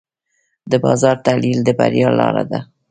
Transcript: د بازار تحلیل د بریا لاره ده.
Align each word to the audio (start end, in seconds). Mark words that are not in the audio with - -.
د 0.71 0.73
بازار 0.85 1.15
تحلیل 1.25 1.59
د 1.63 1.69
بریا 1.79 2.09
لاره 2.19 2.43
ده. 2.51 2.59